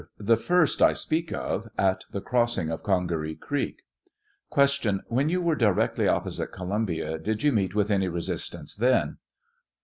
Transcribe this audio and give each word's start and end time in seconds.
The 0.17 0.35
first, 0.35 0.81
I 0.81 0.93
speak 0.93 1.31
of; 1.31 1.69
at 1.77 2.05
the 2.11 2.21
crossing 2.21 2.71
of 2.71 2.81
Oongaree 2.85 3.35
creek. 3.39 3.83
Q. 4.51 5.01
When 5.09 5.29
you 5.29 5.43
were 5.43 5.53
directly 5.53 6.07
opposite 6.07 6.47
Columbia 6.51 7.19
did 7.19 7.43
you 7.43 7.51
meet 7.51 7.75
with 7.75 7.91
any 7.91 8.07
resistance 8.07 8.75
then 8.75 9.19